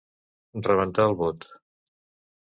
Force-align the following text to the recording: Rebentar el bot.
Rebentar 0.67 1.05
el 1.09 1.13
bot. 1.19 1.45